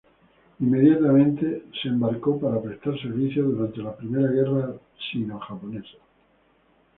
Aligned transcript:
Inmediatamente 0.61 1.65
fue 1.79 1.91
embarcado 1.91 2.39
para 2.39 2.59
prestar 2.59 2.99
servicio 2.99 3.43
durante 3.43 3.83
la 3.83 3.95
Primera 3.95 4.31
Guerra 4.31 4.73
Sino-japonesa. 5.11 5.99